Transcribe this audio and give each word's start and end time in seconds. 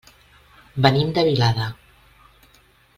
Venim 0.85 1.11
de 1.19 1.25
Vilada. 1.29 1.69